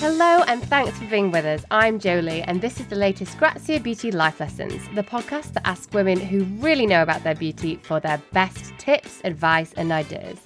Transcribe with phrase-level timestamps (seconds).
[0.00, 1.64] Hello, and thanks for being with us.
[1.72, 5.92] I'm Jolie, and this is the latest Grazia Beauty Life Lessons, the podcast that asks
[5.92, 10.38] women who really know about their beauty for their best tips, advice, and ideas.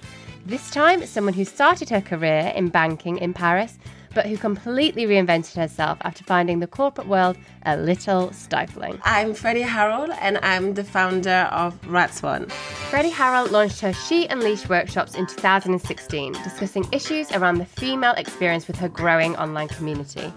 [0.47, 3.77] This time, someone who started her career in banking in Paris
[4.13, 8.99] but who completely reinvented herself after finding the corporate world a little stifling.
[9.03, 12.51] I'm Freddie Harrel, and I'm the founder of Radswan.
[12.51, 18.67] Freddie Harrel launched her She Unleashed workshops in 2016, discussing issues around the female experience
[18.67, 20.31] with her growing online community.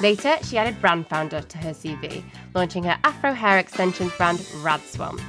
[0.00, 2.22] Later, she added brand founder to her CV,
[2.54, 5.20] launching her Afro hair extensions brand Radswan.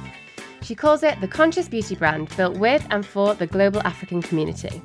[0.62, 4.82] She calls it the conscious beauty brand built with and for the global African community.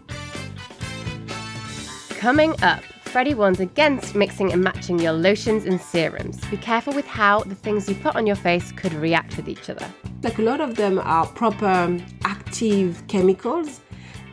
[2.10, 2.82] Coming up,
[3.16, 6.44] Freddie warns against mixing and matching your lotions and serums.
[6.48, 9.70] Be careful with how the things you put on your face could react with each
[9.70, 9.88] other.
[10.22, 13.80] Like a lot of them are proper active chemicals.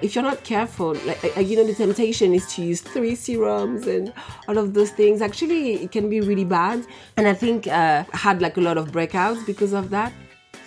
[0.00, 4.12] If you're not careful, like you know, the temptation is to use three serums and
[4.48, 5.22] all of those things.
[5.22, 6.84] Actually, it can be really bad.
[7.16, 10.12] And I think uh, I had like a lot of breakouts because of that.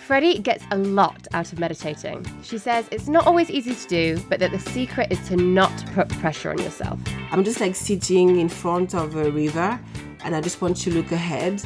[0.06, 2.24] Freddie gets a lot out of meditating.
[2.44, 5.72] She says it's not always easy to do, but that the secret is to not
[5.94, 7.00] put pressure on yourself.
[7.32, 9.80] I'm just like sitting in front of a river
[10.22, 11.60] and I just want to look ahead.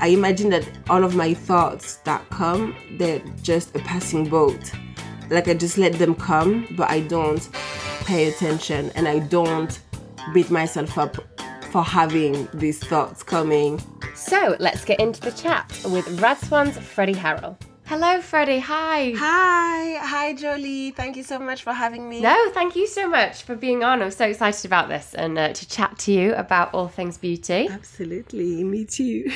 [0.00, 4.72] I imagine that all of my thoughts that come, they're just a passing boat.
[5.28, 7.46] Like I just let them come, but I don't
[8.06, 9.78] pay attention and I don't
[10.32, 11.16] beat myself up
[11.70, 13.78] for having these thoughts coming.
[14.14, 17.58] So let's get into the chat with Radswan's Freddie Harrel.
[17.86, 18.60] Hello, Freddie.
[18.60, 19.12] Hi.
[19.14, 19.98] Hi.
[20.00, 20.90] Hi, Jolie.
[20.92, 22.22] Thank you so much for having me.
[22.22, 24.00] No, thank you so much for being on.
[24.00, 27.68] I'm so excited about this and uh, to chat to you about all things beauty.
[27.68, 28.64] Absolutely.
[28.64, 29.30] Me too.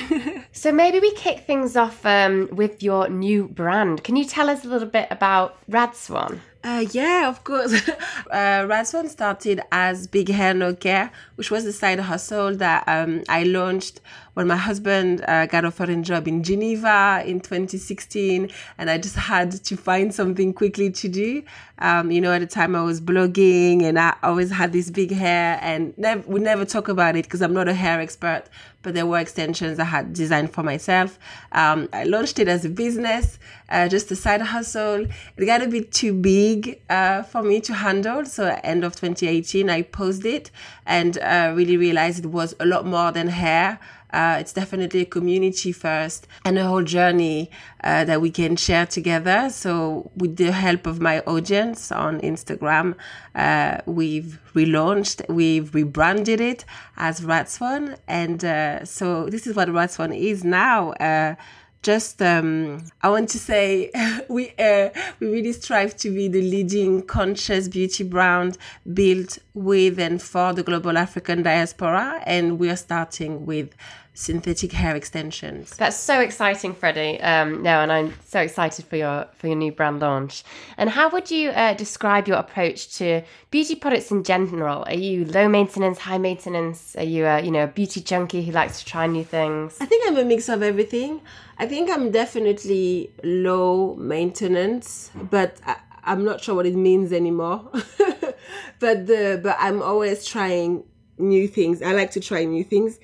[0.53, 4.03] so, maybe we kick things off um, with your new brand.
[4.03, 6.41] Can you tell us a little bit about Radswan?
[6.64, 7.73] Uh, yeah, of course.
[8.31, 13.23] uh, Radswan started as Big Hair No Care, which was a side hustle that um,
[13.28, 14.00] I launched
[14.34, 19.15] when my husband uh, got a foreign job in Geneva in 2016, and I just
[19.16, 21.43] had to find something quickly to do.
[21.81, 25.12] Um, you know, at the time I was blogging, and I always had this big
[25.12, 28.44] hair, and nev- would never talk about it because I'm not a hair expert.
[28.83, 31.19] But there were extensions I had designed for myself.
[31.53, 35.06] Um, I launched it as a business, uh, just a side hustle.
[35.37, 39.69] It got a bit too big uh, for me to handle, so end of 2018
[39.69, 40.50] I paused it
[40.87, 43.78] and uh, really realized it was a lot more than hair.
[44.13, 47.51] Uh, it's definitely a community first and a whole journey
[47.85, 49.51] uh, that we can share together.
[49.51, 52.95] So, with the help of my audience on Instagram,
[53.35, 56.65] uh, we've relaunched, we've rebranded it
[56.97, 57.99] as Radswan.
[58.07, 61.35] And uh, so, this is what Radswan is now uh,
[61.83, 63.91] just um, I want to say
[64.28, 64.91] we uh,
[65.21, 68.59] we really strive to be the leading conscious beauty brand
[68.93, 73.75] built with and for the global African diaspora, and we are starting with
[74.19, 75.77] synthetic hair extensions.
[75.77, 77.21] That's so exciting, Freddie.
[77.21, 80.43] Um, no, and I'm so excited for your for your new brand launch.
[80.77, 84.83] And how would you uh, describe your approach to beauty products in general?
[84.89, 86.97] Are you low maintenance, high maintenance?
[86.97, 89.77] Are you a you know a beauty junkie who likes to try new things?
[89.81, 91.21] I think I'm a mix of everything.
[91.59, 97.71] I think I'm definitely low maintenance, but I, I'm not sure what it means anymore.
[98.81, 100.83] but the but I'm always trying
[101.19, 101.83] new things.
[101.83, 102.99] I like to try new things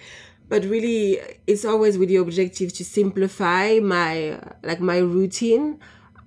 [0.48, 5.78] but really it's always with the objective to simplify my like my routine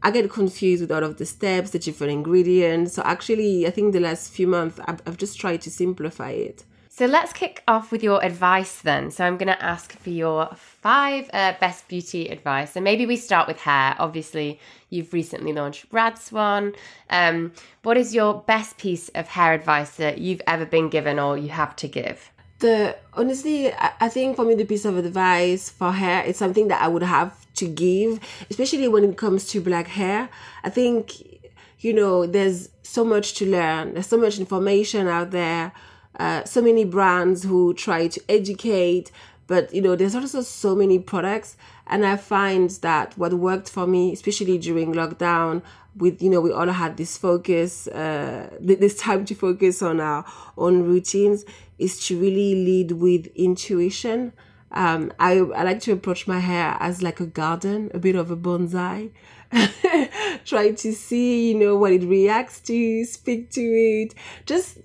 [0.03, 3.93] i get confused with all of the steps the different ingredients so actually i think
[3.93, 6.63] the last few months i've, I've just tried to simplify it
[6.97, 9.11] so let's kick off with your advice then.
[9.11, 12.75] So I'm going to ask for your five uh, best beauty advice.
[12.75, 13.95] And maybe we start with hair.
[13.99, 16.75] Obviously, you've recently launched Radswan.
[17.11, 17.51] Um,
[17.83, 21.49] what is your best piece of hair advice that you've ever been given or you
[21.49, 22.31] have to give?
[22.59, 26.81] The honestly I, think for me the piece of advice for hair it's something that
[26.81, 28.19] i would have to give
[28.49, 30.29] especially when it comes to black hair.
[30.63, 31.41] I think
[31.79, 33.93] you know there's so much to learn.
[33.93, 35.73] There's so much information out there.
[36.17, 39.11] Uh, so many brands who try to educate
[39.45, 41.57] but you know there's also so many products.
[41.89, 45.61] And i find that what worked for me especially during lockdown
[45.97, 50.25] with you know we all had this focus uh, this time to focus on our
[50.57, 51.43] own routines
[51.77, 54.33] is to really lead with intuition.
[54.71, 58.31] Um, I, I like to approach my hair as like a garden a bit of
[58.31, 59.11] a bonsai
[60.45, 64.13] try to see you know what it reacts to speak to it.
[64.45, 64.79] Just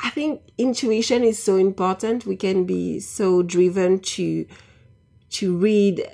[0.00, 2.26] i think intuition is so important.
[2.26, 4.46] We can be so driven to
[5.30, 6.06] to read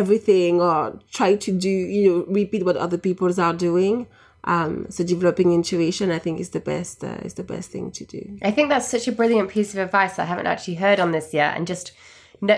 [0.00, 0.76] everything or
[1.18, 4.06] try to do you know repeat what other people are doing
[4.46, 8.04] Um, so developing intuition, I think, is the best uh, is the best thing to
[8.04, 8.38] do.
[8.42, 10.20] I think that's such a brilliant piece of advice.
[10.20, 11.92] I haven't actually heard on this yet, and just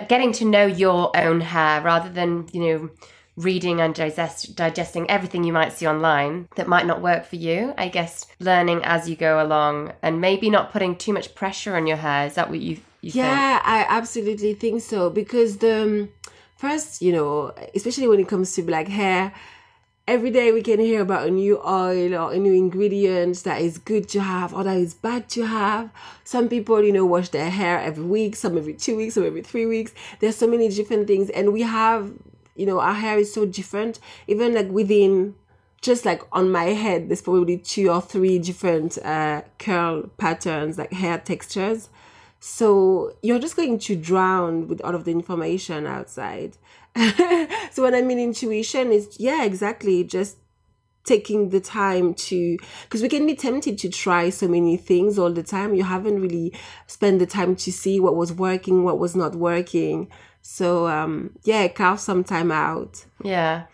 [0.08, 2.90] getting to know your own hair rather than you know
[3.36, 7.72] reading and digest, digesting everything you might see online that might not work for you.
[7.78, 11.86] I guess learning as you go along and maybe not putting too much pressure on
[11.86, 12.26] your hair.
[12.26, 13.68] Is that what you, you yeah, think?
[13.68, 16.08] I absolutely think so because the um,
[16.58, 19.32] first, you know, especially when it comes to black hair,
[20.06, 23.78] every day we can hear about a new oil or a new ingredient that is
[23.78, 25.90] good to have or that is bad to have.
[26.24, 29.42] Some people, you know, wash their hair every week, some every two weeks, some every
[29.42, 29.94] three weeks.
[30.18, 32.12] There's so many different things, and we have
[32.58, 35.34] you know our hair is so different even like within
[35.80, 40.92] just like on my head there's probably two or three different uh, curl patterns like
[40.92, 41.88] hair textures
[42.40, 46.56] so you're just going to drown with all of the information outside
[47.70, 50.36] so what i mean intuition is yeah exactly just
[51.04, 55.32] taking the time to because we can be tempted to try so many things all
[55.32, 56.52] the time you haven't really
[56.86, 60.08] spent the time to see what was working what was not working
[60.50, 63.04] so um, yeah, carve some time out.
[63.22, 63.66] Yeah.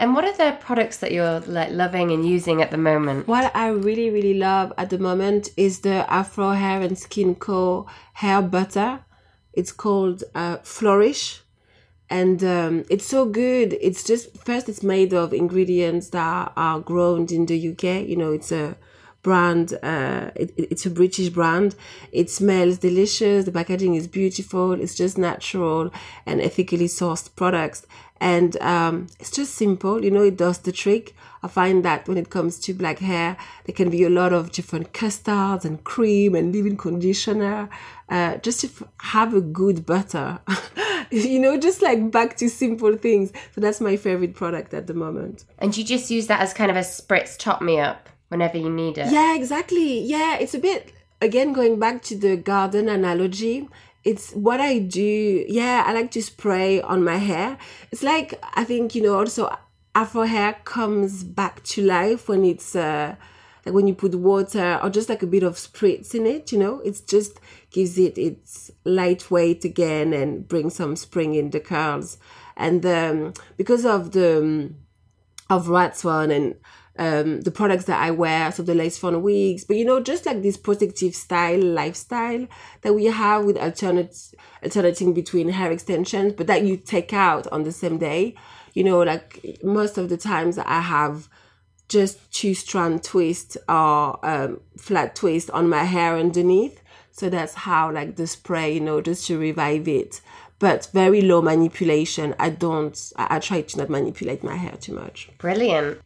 [0.00, 3.28] And what are the products that you're like loving and using at the moment?
[3.28, 7.86] What I really really love at the moment is the Afro Hair and Skin Co
[8.14, 9.00] hair butter.
[9.52, 11.42] It's called uh, Flourish,
[12.08, 13.76] and um, it's so good.
[13.78, 18.08] It's just first it's made of ingredients that are grown in the UK.
[18.08, 18.78] You know, it's a
[19.22, 19.74] brand.
[19.82, 21.74] Uh, it, it's a British brand.
[22.10, 23.44] It smells delicious.
[23.44, 24.72] The packaging is beautiful.
[24.72, 25.92] It's just natural
[26.24, 27.86] and ethically sourced products.
[28.20, 30.04] And um, it's just simple.
[30.04, 31.14] You know, it does the trick.
[31.42, 34.52] I find that when it comes to black hair, there can be a lot of
[34.52, 37.70] different custards and cream and leave-in conditioner.
[38.10, 40.40] Uh, just to f- have a good butter.
[41.10, 43.32] you know, just like back to simple things.
[43.54, 45.44] So that's my favorite product at the moment.
[45.58, 48.08] And you just use that as kind of a spritz top me up?
[48.30, 49.12] whenever you need it.
[49.12, 50.00] Yeah, exactly.
[50.00, 53.68] Yeah, it's a bit again going back to the garden analogy.
[54.02, 55.44] It's what I do.
[55.48, 57.58] Yeah, I like to spray on my hair.
[57.90, 59.54] It's like I think you know also
[59.94, 63.16] afro hair comes back to life when it's uh
[63.66, 66.58] like when you put water or just like a bit of spritz in it, you
[66.58, 72.18] know, it just gives it its lightweight again and brings some spring in the curls.
[72.56, 74.76] And um, because of the um,
[75.50, 76.54] of Radswan and
[76.98, 80.26] um, the products that I wear, so the lace front wigs, but you know, just
[80.26, 82.46] like this protective style lifestyle
[82.82, 84.16] that we have with alternate
[84.62, 88.34] alternating between hair extensions, but that you take out on the same day.
[88.74, 91.28] You know, like most of the times I have
[91.88, 96.80] just two strand twist or um, flat twist on my hair underneath.
[97.10, 100.20] So that's how like the spray, you know, just to revive it.
[100.58, 102.34] But very low manipulation.
[102.38, 103.12] I don't.
[103.16, 105.30] I, I try to not manipulate my hair too much.
[105.38, 106.00] Brilliant.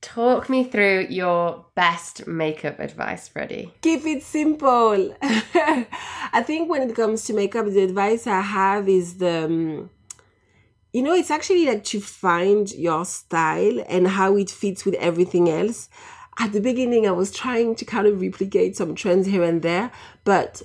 [0.00, 3.72] Talk me through your best makeup advice, Freddie.
[3.82, 5.16] Keep it simple.
[5.22, 9.90] I think when it comes to makeup, the advice I have is the, um,
[10.92, 15.50] you know, it's actually like to find your style and how it fits with everything
[15.50, 15.88] else.
[16.38, 19.90] At the beginning, I was trying to kind of replicate some trends here and there,
[20.22, 20.62] but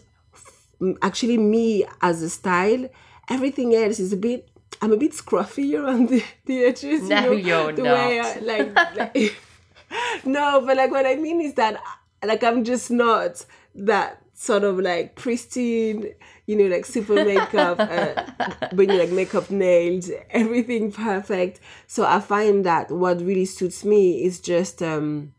[1.02, 2.88] actually, me as a style,
[3.30, 7.10] everything else is a bit I'm a bit scruffy around the, the edges.
[7.10, 7.94] No, you know, you're the not.
[7.94, 9.36] Way I, like, like
[10.26, 11.82] no, but like what I mean is that
[12.26, 16.14] like I'm just not that sort of like pristine,
[16.48, 21.60] you know, like super makeup, uh, when you like makeup, nails, everything perfect.
[21.88, 25.34] So I find that what really suits me is just um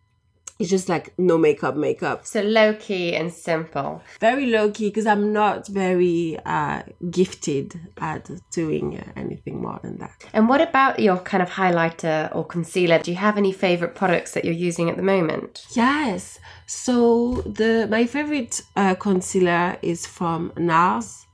[0.58, 2.26] it's just like no makeup makeup.
[2.26, 4.02] So low key and simple.
[4.20, 10.24] Very low key because i'm not very uh, gifted at doing anything more than that.
[10.32, 12.98] And what about your kind of highlighter or concealer?
[13.00, 15.66] Do you have any favorite products that you're using at the moment?
[15.72, 16.38] Yes.
[16.66, 21.26] So the my favorite uh, concealer is from nars.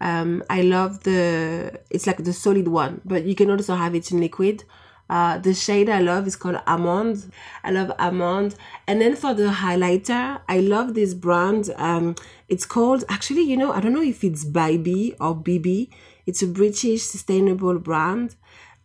[0.00, 4.10] Um, I love the it's like the solid one, but you can also have it
[4.10, 4.64] in liquid.
[5.10, 7.30] Uh, the shade I love is called Almond.
[7.62, 8.54] I love Almond.
[8.86, 11.70] And then for the highlighter, I love this brand.
[11.76, 12.14] Um,
[12.48, 15.90] it's called, actually, you know, I don't know if it's Bibi or BB.
[16.26, 18.36] It's a British sustainable brand.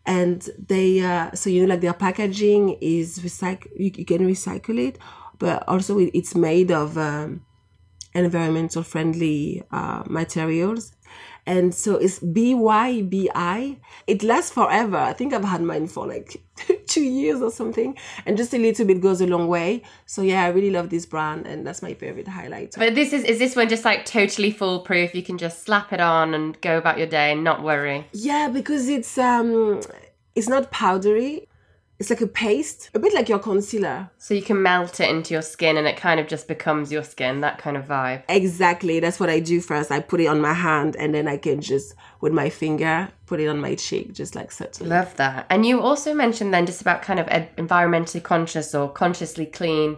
[0.06, 4.80] And they, uh, so, you know, like their packaging is recycle, you, you can recycle
[4.80, 4.98] it,
[5.38, 7.46] but also it's made of um,
[8.26, 10.94] environmental friendly uh, materials
[11.50, 13.78] and so it's BYBI.
[14.06, 14.98] It lasts forever.
[14.98, 16.40] I think I've had mine for like
[16.86, 17.98] two years or something,
[18.28, 19.82] and just a little bit goes a long way.
[20.06, 22.76] So yeah, I really love this brand, and that's my favorite highlight.
[22.78, 25.16] But this is is this one just like totally foolproof?
[25.16, 28.08] You can just slap it on and go about your day and not worry.
[28.14, 29.82] Yeah, because it's um,
[30.36, 31.49] it's not powdery.
[32.00, 34.10] It's like a paste, a bit like your concealer.
[34.18, 37.04] So you can melt it into your skin and it kind of just becomes your
[37.04, 38.24] skin, that kind of vibe.
[38.30, 39.02] Exactly.
[39.02, 39.92] That's what I do first.
[39.92, 43.42] I put it on my hand and then I can just, with my finger, put
[43.42, 44.80] it on my cheek, just like such.
[44.80, 45.46] Love that.
[45.50, 49.98] And you also mentioned then just about kind of environmentally conscious or consciously clean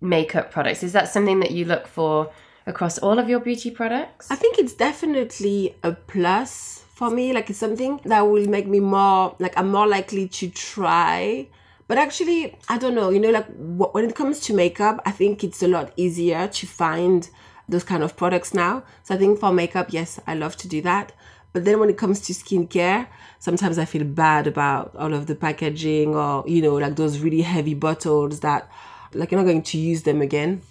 [0.00, 0.82] makeup products.
[0.82, 2.32] Is that something that you look for
[2.66, 4.30] across all of your beauty products?
[4.30, 7.32] I think it's definitely a plus for me.
[7.32, 11.48] Like it's something that will make me more like I'm more likely to try.
[11.88, 13.10] But actually, I don't know.
[13.10, 16.46] You know, like wh- when it comes to makeup, I think it's a lot easier
[16.46, 17.28] to find
[17.68, 18.84] those kind of products now.
[19.02, 21.12] So I think for makeup, yes, I love to do that.
[21.52, 23.08] But then when it comes to skincare,
[23.40, 27.42] sometimes I feel bad about all of the packaging or, you know, like those really
[27.42, 28.70] heavy bottles that
[29.12, 30.62] like you're not going to use them again.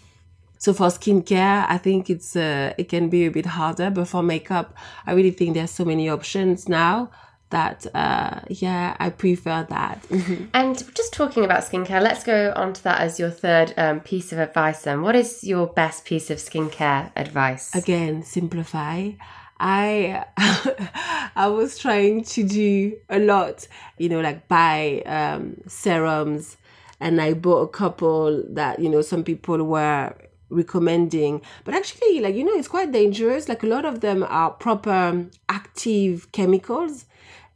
[0.62, 4.22] So for skincare, I think it's uh, it can be a bit harder, but for
[4.22, 4.75] makeup,
[5.08, 7.10] I really think there's so many options now
[7.50, 10.06] that uh, yeah, I prefer that.
[10.53, 14.32] And just talking about skincare, let's go on to that as your third um, piece
[14.32, 14.84] of advice.
[14.84, 17.74] Then, what is your best piece of skincare advice?
[17.74, 19.13] Again, simplify.
[19.60, 20.25] I
[21.36, 26.58] I was trying to do a lot, you know, like buy um, serums,
[27.00, 30.13] and I bought a couple that you know some people were
[30.51, 31.41] recommending.
[31.63, 33.50] But actually like you know it's quite dangerous.
[33.50, 37.05] Like a lot of them are proper active chemicals.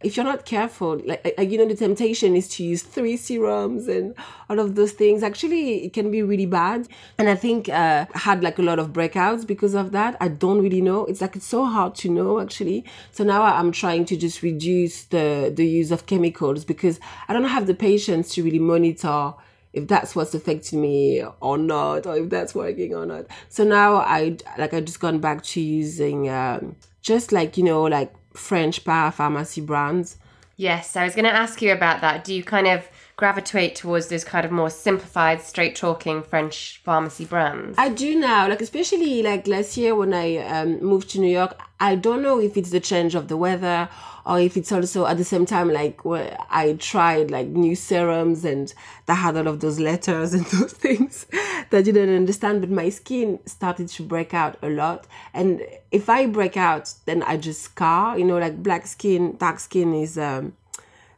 [0.03, 3.87] If you're not careful like, like you know the temptation is to use three serums
[3.87, 4.13] and
[4.49, 5.23] all of those things.
[5.23, 6.87] Actually it can be really bad.
[7.17, 10.15] And i think uh, i had like a lot of breakouts because of that.
[10.19, 11.05] I don't really know.
[11.05, 12.85] It's like it's so hard to know actually.
[13.11, 17.45] So now i'm trying to just reduce the the use of chemicals because i don't
[17.45, 19.33] have the patience to really monitor
[19.75, 23.25] if that's what's affecting me or not, or if that's working or not.
[23.49, 27.83] So now I like I just gone back to using um, just like you know
[27.83, 30.17] like French parapharmacy brands.
[30.57, 32.23] Yes, I was going to ask you about that.
[32.23, 37.25] Do you kind of gravitate towards those kind of more simplified, straight talking French pharmacy
[37.25, 37.77] brands?
[37.77, 41.59] I do now, like especially like last year when I um, moved to New York.
[41.79, 43.89] I don't know if it's the change of the weather
[44.25, 48.73] or if it's also at the same time like I tried like new serums and
[49.05, 51.25] that had all of those letters and those things
[51.69, 52.61] that I didn't understand.
[52.61, 57.23] But my skin started to break out a lot, and if I break out, then
[57.23, 58.17] I just scar.
[58.17, 60.17] You know, like black skin, dark skin is.
[60.17, 60.53] Um,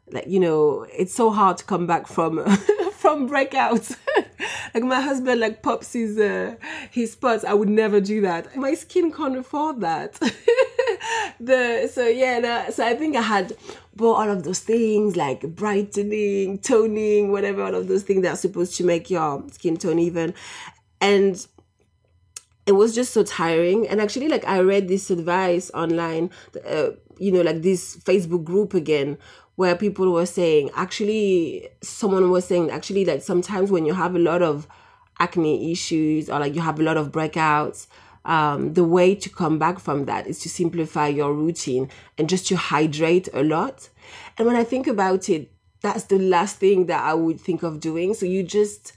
[0.10, 2.38] like you know it's so hard to come back from
[3.08, 3.96] from breakouts.
[4.74, 6.56] Like my husband like pops his uh,
[6.92, 7.44] his spots.
[7.44, 8.56] I would never do that.
[8.56, 10.20] My skin can't afford that.
[11.40, 13.54] The so yeah no, so i think i had
[13.96, 18.44] bought all of those things like brightening toning whatever all of those things that are
[18.48, 20.34] supposed to make your skin tone even.
[21.00, 21.46] And
[22.66, 23.88] it was just so tiring.
[23.88, 26.32] And actually like i read this advice online
[26.68, 29.18] uh, you know like this facebook group again
[29.58, 34.20] where people were saying actually someone was saying actually that sometimes when you have a
[34.20, 34.68] lot of
[35.20, 37.88] acne issues or like you have a lot of breakouts
[38.24, 42.46] um, the way to come back from that is to simplify your routine and just
[42.48, 43.90] to hydrate a lot.
[44.38, 47.80] And when i think about it that's the last thing that i would think of
[47.80, 48.14] doing.
[48.14, 48.94] So you just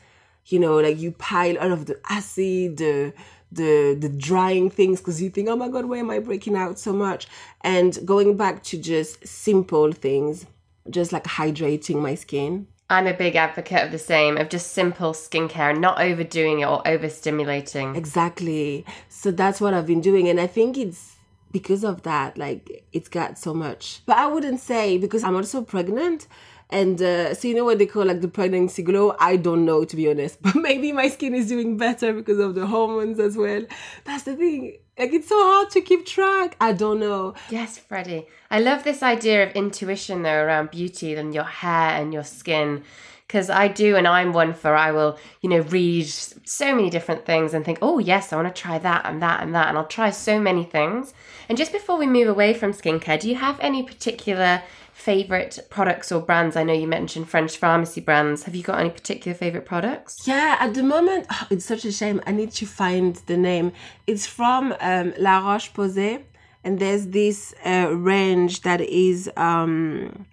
[0.46, 3.14] you know like you pile all of the acid the
[3.52, 6.78] the the drying things because you think oh my god why am i breaking out
[6.78, 7.26] so much?
[7.62, 10.46] And going back to just simple things
[10.88, 12.66] just like hydrating my skin.
[12.88, 16.82] I'm a big advocate of the same, of just simple skincare, not overdoing it or
[16.82, 17.96] overstimulating.
[17.96, 18.84] exactly.
[19.08, 21.16] So that's what i've been doing and i think it's
[21.52, 24.02] because of that like it's got so much.
[24.06, 26.26] But i wouldn't say because i'm also pregnant
[26.70, 29.16] and uh, so you know what they call like the pregnancy glow?
[29.18, 30.40] I don't know to be honest.
[30.42, 33.64] But maybe my skin is doing better because of the hormones as well.
[34.04, 34.78] That's the thing.
[34.98, 36.56] Like it's so hard to keep track.
[36.60, 37.34] I don't know.
[37.50, 38.26] Yes, Freddie.
[38.50, 42.84] I love this idea of intuition though around beauty and your hair and your skin.
[43.30, 47.24] Because I do, and I'm one for I will, you know, read so many different
[47.24, 49.68] things and think, oh, yes, I want to try that and that and that.
[49.68, 51.14] And I'll try so many things.
[51.48, 56.10] And just before we move away from skincare, do you have any particular favorite products
[56.10, 56.56] or brands?
[56.56, 58.42] I know you mentioned French pharmacy brands.
[58.42, 60.26] Have you got any particular favorite products?
[60.26, 62.20] Yeah, at the moment, oh, it's such a shame.
[62.26, 63.70] I need to find the name.
[64.08, 66.24] It's from um, La Roche Posay,
[66.64, 70.26] and there's this uh, range that is um,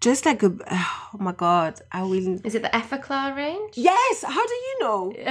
[0.00, 0.52] just like a.
[1.14, 2.38] Oh my god, I will.
[2.44, 3.72] Is it the Effaclar range?
[3.78, 5.14] Yes, how do you know?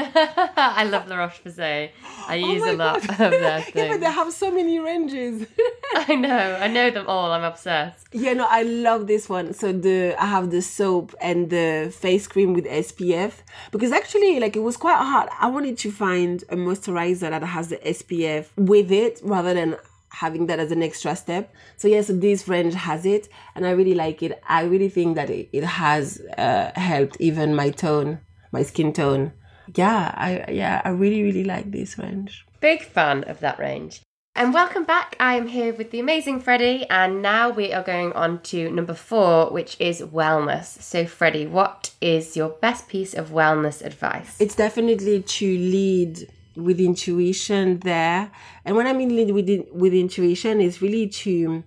[0.58, 1.92] I love La Roche Posay.
[2.28, 3.12] I Oh use my a lot God.
[3.12, 5.46] of their yeah, but they have so many ranges.
[5.96, 7.32] I know, I know them all.
[7.32, 8.08] I'm obsessed.
[8.12, 9.54] yeah, no, I love this one.
[9.54, 13.34] So the I have the soap and the face cream with SPF
[13.70, 15.30] because actually, like, it was quite hard.
[15.40, 19.78] I wanted to find a moisturizer that has the SPF with it rather than
[20.20, 21.54] having that as an extra step.
[21.78, 24.42] So yes, this range has it, and I really like it.
[24.48, 28.20] I really think that it, it has uh, helped even my tone,
[28.52, 29.34] my skin tone.
[29.76, 32.46] Yeah, I yeah, I really really like this range.
[32.60, 34.02] Big fan of that range.
[34.36, 35.16] And welcome back.
[35.20, 38.94] I am here with the amazing Freddie, and now we are going on to number
[38.94, 40.80] four, which is wellness.
[40.80, 44.40] So, Freddie, what is your best piece of wellness advice?
[44.40, 48.32] It's definitely to lead with intuition there.
[48.66, 51.64] And what I mean with, with intuition, is really to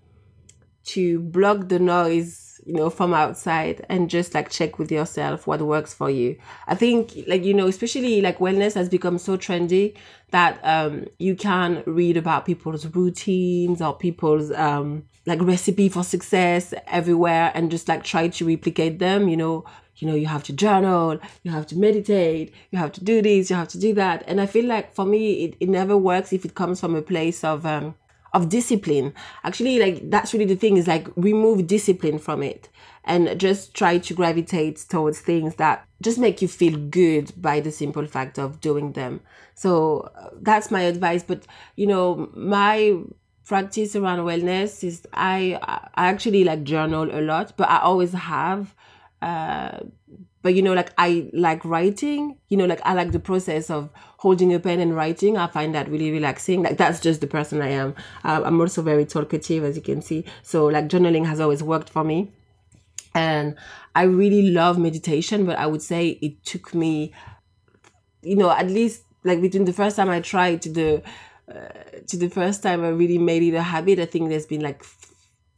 [0.83, 5.61] to block the noise you know from outside and just like check with yourself what
[5.63, 9.95] works for you i think like you know especially like wellness has become so trendy
[10.31, 16.75] that um you can read about people's routines or people's um like recipe for success
[16.87, 19.65] everywhere and just like try to replicate them you know
[20.01, 23.51] you know you have to journal you have to meditate you have to do this
[23.51, 26.33] you have to do that and i feel like for me it, it never works
[26.33, 27.95] if it comes from a place of um
[28.33, 29.13] of discipline.
[29.45, 32.69] Actually, like that's really the thing is like remove discipline from it
[33.05, 37.71] and just try to gravitate towards things that just make you feel good by the
[37.71, 39.21] simple fact of doing them.
[39.55, 41.23] So uh, that's my advice.
[41.23, 42.99] But you know, my
[43.45, 45.59] practice around wellness is I
[45.95, 48.75] I actually like journal a lot, but I always have.
[49.23, 49.81] Uh,
[50.43, 52.37] but you know like i like writing.
[52.49, 55.37] You know like i like the process of holding a pen and writing.
[55.37, 56.63] I find that really relaxing.
[56.63, 57.95] Like that's just the person i am.
[58.25, 60.25] Uh, i'm also very talkative as you can see.
[60.43, 62.33] So like journaling has always worked for me.
[63.15, 63.57] And
[63.95, 67.13] i really love meditation but i would say it took me
[68.23, 71.03] you know at least like between the first time i tried to the
[71.53, 71.69] uh,
[72.07, 74.85] to the first time i really made it a habit i think there's been like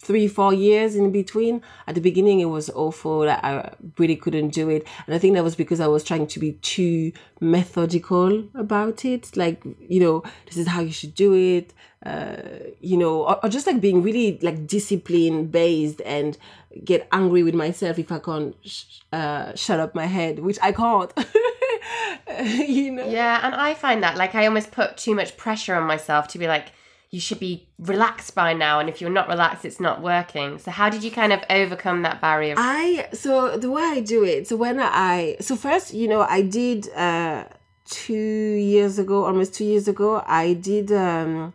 [0.02, 1.62] three, four years in between.
[1.86, 3.20] At the beginning, it was awful.
[3.20, 4.86] That I really couldn't do it.
[5.06, 9.36] And I think that was because I was trying to be too methodical about it.
[9.36, 11.72] Like, you know, this is how you should do it.
[12.04, 12.36] Uh,
[12.80, 16.36] you know, or, or just like being really like discipline based and
[16.84, 20.72] get angry with myself if I can't sh- uh, shut up my head, which I
[20.72, 21.12] can't.
[22.68, 23.06] you know?
[23.08, 23.38] Yeah.
[23.44, 26.48] And I find that like I almost put too much pressure on myself to be
[26.48, 26.72] like,
[27.12, 30.70] you should be relaxed by now and if you're not relaxed it's not working so
[30.70, 34.48] how did you kind of overcome that barrier i so the way i do it
[34.48, 37.44] so when i so first you know i did uh
[37.84, 41.52] two years ago almost two years ago i did um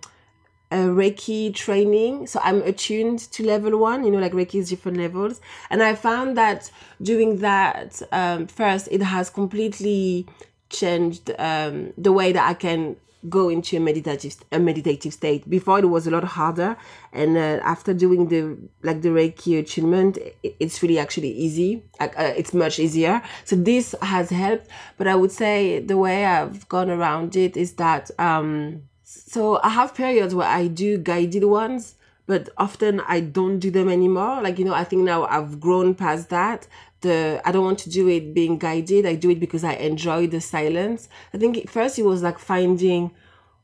[0.70, 2.28] a Reiki training.
[2.28, 5.40] So I'm attuned to level one, you know, like Reiki is different levels.
[5.70, 6.70] And I found that
[7.02, 10.28] doing that, um, first, it has completely
[10.70, 12.98] changed um, the way that I can
[13.30, 15.50] go into a meditative a meditative state.
[15.50, 16.78] Before it was a lot harder,
[17.14, 21.84] and uh, after doing the like the Reiki attunement, it, it's really actually easy.
[22.00, 23.22] Uh, it's much easier.
[23.46, 24.68] So this has helped.
[24.98, 29.70] But I would say the way I've gone around it is that um, so I
[29.70, 31.96] have periods where I do guided ones
[32.28, 34.42] but often I don't do them anymore.
[34.44, 36.68] Like, you know, I think now I've grown past that
[37.02, 39.06] the I don't want to do it being guided.
[39.06, 41.10] I do it because I enjoy the silence.
[41.34, 43.12] I think first it was like finding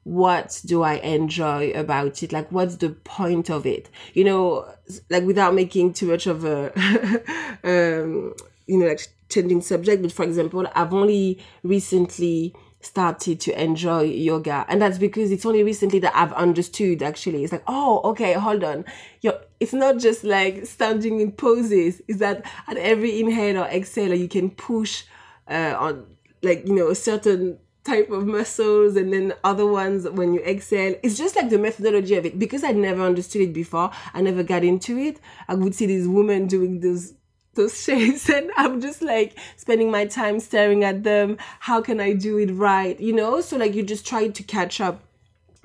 [0.03, 2.33] what do I enjoy about it?
[2.33, 3.89] Like, what's the point of it?
[4.13, 4.69] You know,
[5.09, 6.73] like without making too much of a,
[7.63, 8.33] um,
[8.67, 10.01] you know, like changing subject.
[10.01, 12.53] But for example, I've only recently
[12.85, 14.65] started to enjoy yoga.
[14.67, 17.43] And that's because it's only recently that i've understood actually.
[17.43, 18.85] It's like oh okay hold on.
[19.21, 22.01] You're, it's not just like standing in poses.
[22.07, 25.03] Is that at every inhale or exhale you can push
[25.47, 26.05] uh, on
[26.41, 28.95] like you know a certain type of muscles.
[28.95, 32.39] And then other ones when you exhale it's just like the methodology of it.
[32.39, 36.07] Because i never understood it before i never got into it i would see these
[36.07, 37.13] women doing those
[37.55, 41.37] those shapes and I'm just like spending my time staring at them.
[41.59, 42.99] How can I do it right?
[42.99, 45.01] You know, so like you just try to catch up.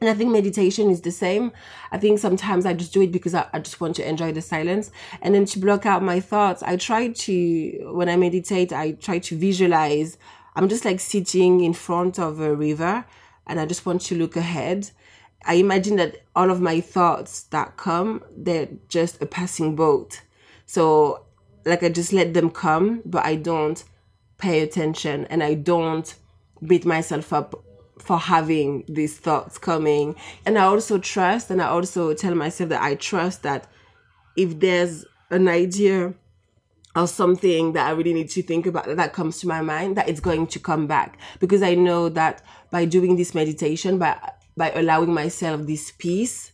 [0.01, 1.51] And I think meditation is the same.
[1.91, 4.41] I think sometimes I just do it because I, I just want to enjoy the
[4.41, 4.93] silence.
[5.23, 9.19] And then to block out my thoughts, I try to, when I meditate, I try
[9.19, 10.17] to visualize.
[10.55, 13.05] I'm just like sitting in front of a river
[13.49, 14.91] and I just want to look ahead.
[15.45, 20.21] I imagine that all of my thoughts that come, they're just a passing boat.
[20.67, 21.25] So
[21.69, 23.83] like I just let them come, but I don't
[24.39, 26.15] pay attention and I don't
[26.67, 27.63] beat myself up
[27.99, 30.15] for having these thoughts coming.
[30.47, 33.71] And I also trust and I also tell myself that I trust that
[34.37, 36.15] if there's an idea
[36.97, 40.09] or something that I really need to think about that comes to my mind, that
[40.09, 41.19] it's going to come back.
[41.39, 44.17] Because I know that by doing this meditation, by
[44.57, 46.53] by allowing myself this peace,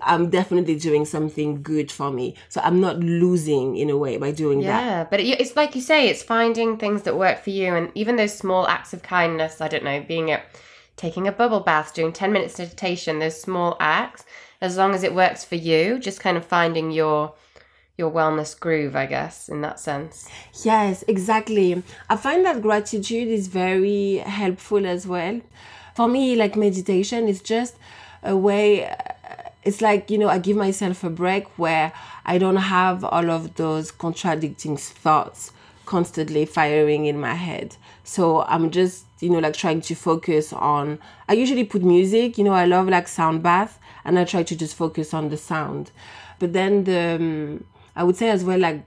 [0.00, 2.34] I'm definitely doing something good for me.
[2.48, 4.84] So I'm not losing in a way by doing yeah, that.
[4.84, 8.16] Yeah, but it's like you say, it's finding things that work for you, and even
[8.16, 9.60] those small acts of kindness.
[9.60, 10.42] I don't know, being it,
[10.96, 13.18] taking a bubble bath, doing ten minutes meditation.
[13.18, 14.24] Those small acts
[14.60, 17.34] as long as it works for you, just kind of finding your
[17.96, 20.28] your wellness groove, I guess, in that sense.
[20.64, 21.82] Yes, exactly.
[22.08, 25.40] I find that gratitude is very helpful as well.
[25.96, 27.74] For me, like meditation is just
[28.22, 28.94] a way
[29.68, 31.92] it's like, you know, I give myself a break where
[32.24, 35.52] I don't have all of those contradicting thoughts
[35.84, 37.76] constantly firing in my head.
[38.02, 42.44] So I'm just, you know, like trying to focus on I usually put music, you
[42.44, 45.90] know, I love like sound bath and I try to just focus on the sound.
[46.38, 48.86] But then the um, I would say as well like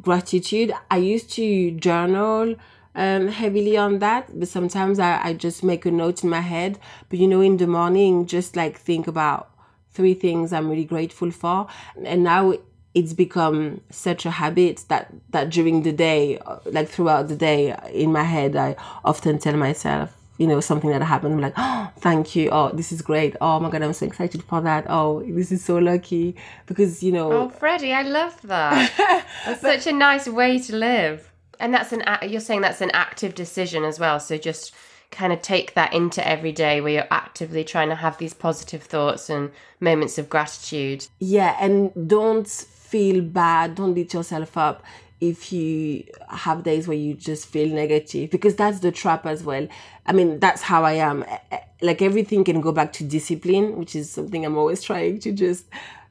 [0.00, 0.72] gratitude.
[0.90, 2.54] I used to journal
[2.94, 6.78] um, heavily on that, but sometimes I, I just make a note in my head.
[7.10, 9.51] But you know, in the morning, just like think about
[9.92, 11.66] three things I'm really grateful for.
[12.04, 12.54] And now
[12.94, 17.74] it's become such a habit that, that during the day, uh, like throughout the day
[17.92, 21.34] in my head, I often tell myself, you know, something that happened.
[21.34, 22.50] I'm like, oh, thank you.
[22.50, 23.36] Oh, this is great.
[23.40, 24.86] Oh my God, I'm so excited for that.
[24.88, 27.32] Oh, this is so lucky because, you know.
[27.32, 29.24] Oh, Freddie, I love that.
[29.46, 31.30] that's such a nice way to live.
[31.60, 34.18] And that's an, you're saying that's an active decision as well.
[34.18, 34.74] So just
[35.12, 38.82] kind of take that into every day where you're actively trying to have these positive
[38.82, 41.06] thoughts and moments of gratitude.
[41.20, 44.82] Yeah, and don't feel bad, don't beat yourself up
[45.20, 49.68] if you have days where you just feel negative because that's the trap as well.
[50.04, 51.22] I mean, that's how I am.
[51.22, 55.20] Eh, eh, like everything can go back to discipline, which is something I'm always trying
[55.20, 55.66] to just,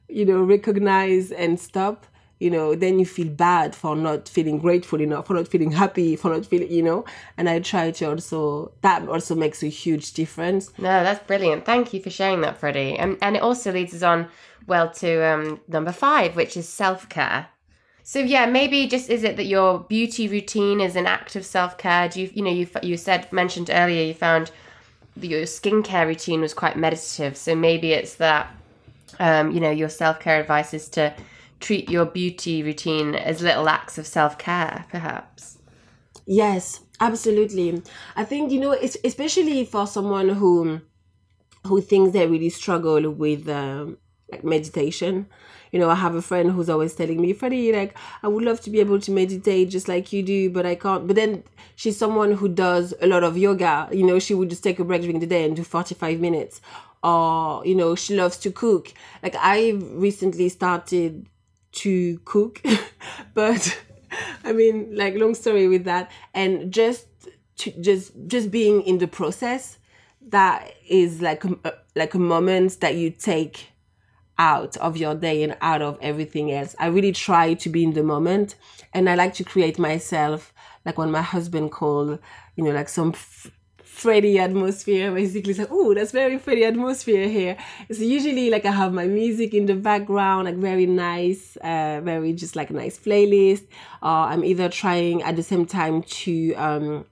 [0.08, 2.06] you know, recognize and stop
[2.42, 6.16] you know, then you feel bad for not feeling grateful enough, for not feeling happy,
[6.16, 7.04] for not feeling, you know.
[7.36, 10.76] And I try to also that also makes a huge difference.
[10.78, 11.64] No, that's brilliant.
[11.64, 12.98] Thank you for sharing that, Freddie.
[12.98, 14.28] And and it also leads us on
[14.66, 17.46] well to um, number five, which is self care.
[18.02, 21.78] So yeah, maybe just is it that your beauty routine is an act of self
[21.78, 22.08] care?
[22.08, 24.50] Do you you know you you said mentioned earlier you found
[25.16, 27.36] that your skincare routine was quite meditative.
[27.36, 28.50] So maybe it's that
[29.20, 31.14] um, you know your self care advice is to
[31.62, 35.58] treat your beauty routine as little acts of self care, perhaps.
[36.26, 37.82] Yes, absolutely.
[38.16, 38.72] I think you know,
[39.04, 40.80] especially for someone who
[41.66, 43.98] who thinks they really struggle with um,
[44.30, 45.26] like meditation.
[45.70, 48.60] You know, I have a friend who's always telling me, Freddie, like, I would love
[48.62, 51.06] to be able to meditate just like you do, but I can't.
[51.06, 51.44] But then
[51.76, 53.88] she's someone who does a lot of yoga.
[53.90, 56.60] You know, she would just take a break during the day and do 45 minutes.
[57.02, 58.92] Or, you know, she loves to cook.
[59.22, 61.26] Like, I recently started
[61.72, 62.62] to cook.
[63.34, 63.80] But
[64.44, 66.10] i mean like long story with that.
[66.34, 67.06] And just
[67.58, 69.78] to just just being in the process
[70.28, 73.68] that is like a, like a moment that you take
[74.38, 76.74] out of your day and out of everything else.
[76.78, 78.54] I really try to be in the moment.
[78.94, 80.52] And i like to create myself
[80.84, 82.18] like when my husband called
[82.56, 83.50] you know like some f-
[83.92, 85.12] Freddie atmosphere.
[85.12, 87.56] Basically, like, oh, that's very Freddie atmosphere here.
[87.92, 92.32] So usually, like, I have my music in the background, like very nice, uh, very
[92.32, 93.64] just like a nice playlist.
[94.02, 97.04] Or I'm either trying at the same time to um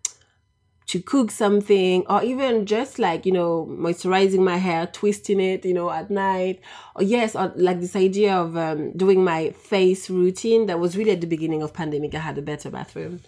[0.87, 5.73] to cook something or even just like you know moisturizing my hair twisting it you
[5.73, 6.61] know at night
[6.97, 11.13] or yes or like this idea of um, doing my face routine that was really
[11.13, 13.21] at the beginning of pandemic i had a better bathroom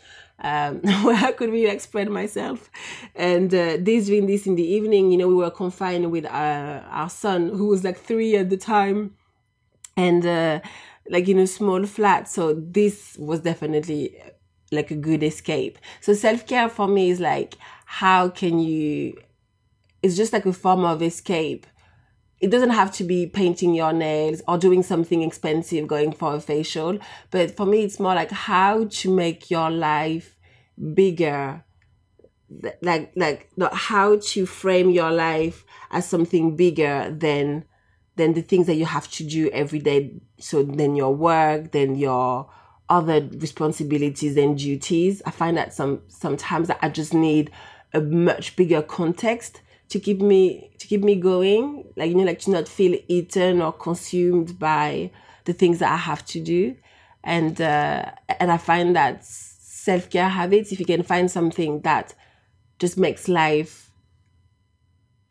[0.42, 2.70] um, where I could really spread myself.
[3.14, 6.80] And uh, this doing this in the evening, you know, we were confined with our,
[6.90, 9.14] our son who was like three at the time,
[9.96, 10.60] and uh,
[11.08, 12.28] like in a small flat.
[12.28, 14.20] So this was definitely
[14.70, 15.78] like a good escape.
[16.00, 17.54] So self care for me is like
[17.86, 19.20] how can you?
[20.02, 21.66] It's just like a form of escape
[22.42, 26.40] it doesn't have to be painting your nails or doing something expensive, going for a
[26.40, 26.98] facial.
[27.30, 30.36] But for me, it's more like how to make your life
[30.92, 31.64] bigger.
[32.82, 37.64] Like, like, how to frame your life as something bigger than,
[38.16, 40.20] than the things that you have to do every day.
[40.40, 42.50] So then your work, then your
[42.88, 45.22] other responsibilities and duties.
[45.24, 47.52] I find that some, sometimes I just need
[47.94, 49.60] a much bigger context
[49.92, 51.84] to keep me to keep me going.
[51.96, 55.10] Like you know like to not feel eaten or consumed by
[55.44, 56.76] the things that i have to do.
[57.22, 62.14] And uh, and i find that self-care habits if you can find something that
[62.78, 63.90] just makes life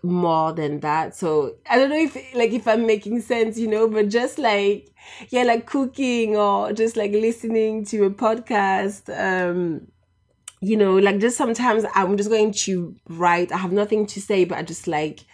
[0.03, 1.15] more than that.
[1.15, 4.93] So i don't know if like if i'm making sense you know but just like
[5.29, 9.87] yeah like cooking or just like listening to a podcast um
[10.61, 13.51] you know, like just sometimes I'm just going to write.
[13.51, 15.25] I have nothing to say, but I just like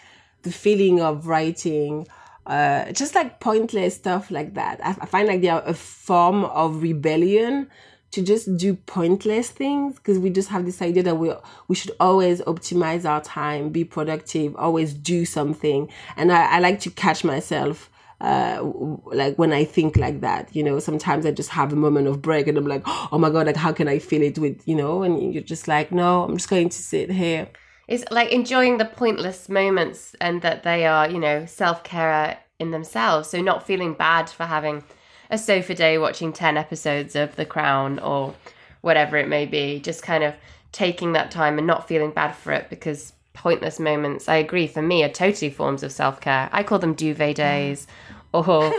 [0.44, 2.08] the feeling of writing.
[2.46, 4.80] Uh, just like pointless stuff like that.
[4.82, 7.70] I, I find like they are a form of rebellion
[8.12, 11.34] to just do pointless things because we just have this idea that we
[11.68, 15.90] we should always optimize our time, be productive, always do something.
[16.16, 18.60] And I, I like to catch myself uh,
[19.06, 22.22] like when I think like that, you know, sometimes I just have a moment of
[22.22, 24.76] break and I'm like, oh my God, like how can I feel it with, you
[24.76, 27.48] know, and you're just like, no, I'm just going to sit here.
[27.88, 32.72] It's like enjoying the pointless moments and that they are, you know, self care in
[32.72, 33.30] themselves.
[33.30, 34.84] So not feeling bad for having
[35.30, 38.34] a sofa day watching 10 episodes of The Crown or
[38.82, 39.80] whatever it may be.
[39.80, 40.34] Just kind of
[40.72, 44.82] taking that time and not feeling bad for it because pointless moments, I agree, for
[44.82, 46.50] me are totally forms of self care.
[46.52, 47.36] I call them duvet mm.
[47.36, 47.88] days
[48.34, 48.74] or,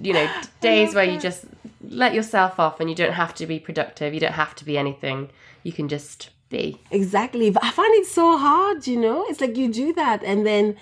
[0.00, 0.30] you know,
[0.60, 1.46] days where you just
[1.88, 4.12] let yourself off and you don't have to be productive.
[4.12, 5.30] You don't have to be anything.
[5.62, 6.80] You can just be.
[6.90, 7.50] Exactly.
[7.50, 9.24] But I find it so hard, you know?
[9.28, 10.76] It's like you do that and then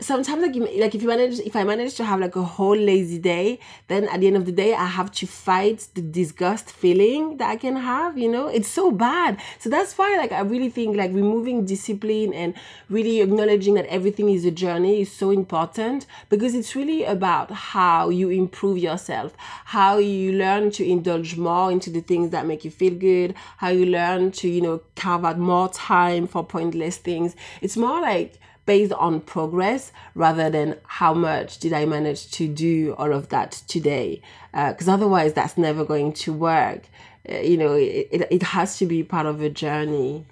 [0.00, 3.18] sometimes like like if you manage if i manage to have like a whole lazy
[3.18, 3.58] day
[3.88, 7.50] then at the end of the day i have to fight the disgust feeling that
[7.50, 8.48] i can have you know?
[8.48, 9.40] It's so bad.
[9.58, 12.54] So that's why like i really think like removing discipline and
[12.88, 18.08] really acknowledging that everything is a journey is so important because it's really about how
[18.08, 19.34] you improve yourself
[19.66, 23.68] how you learn to indulge more into the things that make you feel good how
[23.68, 27.34] you learn to you know carve out more time for pointless things.
[27.62, 32.94] It's more like based on progress rather than how much did I manage to do
[32.98, 34.20] all of that today.
[34.52, 36.82] Because uh, otherwise, that's never going to work.
[37.26, 40.26] Uh, you know, it, it, it has to be part of a journey.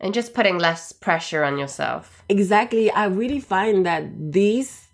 [0.00, 2.22] And just putting less pressure on yourself.
[2.28, 2.90] Exactly.
[2.90, 4.88] I really find that these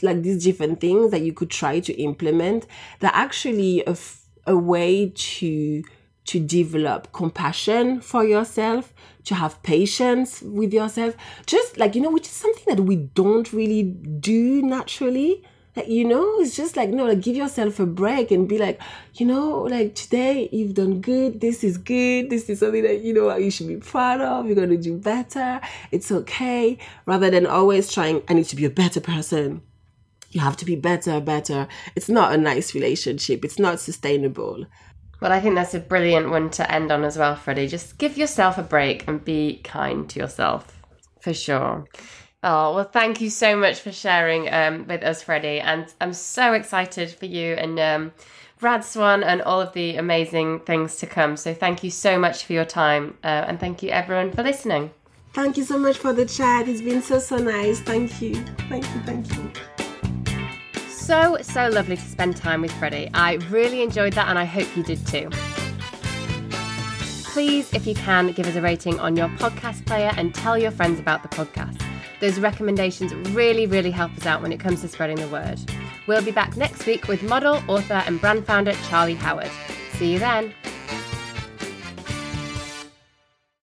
[0.00, 2.66] like these different things that you could try to implement
[3.00, 5.82] they're actually a, f- a way to
[6.26, 8.92] to develop compassion for yourself,
[9.24, 11.16] to have patience with yourself.
[11.46, 15.44] Just like, you know, which is something that we don't really do naturally.
[15.76, 18.80] Like, you know, it's just like, no, like give yourself a break and be like,
[19.14, 21.40] you know, like today you've done good.
[21.40, 22.30] This is good.
[22.30, 24.46] This is something that, you know, you should be proud of.
[24.46, 25.60] You're going to do better.
[25.90, 26.78] It's okay.
[27.06, 29.62] Rather than always trying, I need to be a better person.
[30.30, 31.66] You have to be better, better.
[31.96, 33.44] It's not a nice relationship.
[33.44, 34.66] It's not sustainable.
[35.20, 37.68] Well, I think that's a brilliant one to end on as well, Freddie.
[37.68, 40.80] Just give yourself a break and be kind to yourself,
[41.20, 41.86] for sure.
[42.42, 45.60] Oh, well, thank you so much for sharing um, with us, Freddie.
[45.60, 48.12] And I'm so excited for you and um,
[48.60, 51.38] Rad Swan and all of the amazing things to come.
[51.38, 53.16] So thank you so much for your time.
[53.24, 54.90] Uh, and thank you, everyone, for listening.
[55.32, 56.68] Thank you so much for the chat.
[56.68, 57.80] It's been so, so nice.
[57.80, 58.34] Thank you.
[58.68, 59.00] Thank you.
[59.00, 59.83] Thank you
[61.04, 63.10] so, so lovely to spend time with Freddie.
[63.12, 65.28] I really enjoyed that and I hope you did too.
[67.24, 70.70] Please, if you can, give us a rating on your podcast player and tell your
[70.70, 71.82] friends about the podcast.
[72.20, 75.60] Those recommendations really, really help us out when it comes to spreading the word.
[76.06, 79.50] We'll be back next week with model, author, and brand founder Charlie Howard.
[79.94, 80.54] See you then.